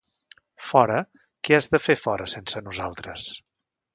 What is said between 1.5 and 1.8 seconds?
has